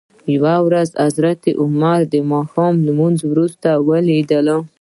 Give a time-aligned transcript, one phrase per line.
[0.35, 4.47] یوه ورځ حضرت عمر دماښام لمانځه وروسته ولید ل.